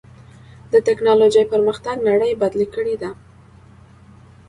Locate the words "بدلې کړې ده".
2.41-3.09